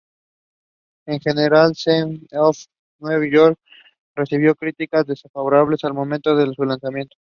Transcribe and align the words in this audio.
En 1.05 1.19
general, 1.19 1.75
"Slaves 1.75 2.25
of 2.31 2.57
New 3.01 3.21
York" 3.29 3.59
recibió 4.15 4.55
críticas 4.55 5.05
desfavorables 5.05 5.83
al 5.83 5.93
momento 5.93 6.35
de 6.35 6.51
su 6.55 6.63
lanzamiento. 6.63 7.17